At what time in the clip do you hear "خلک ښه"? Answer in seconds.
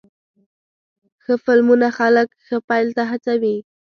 1.97-2.57